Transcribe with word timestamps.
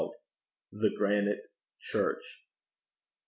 THE 0.71 0.89
GRANITE 0.97 1.43
CHURCH. 1.79 2.41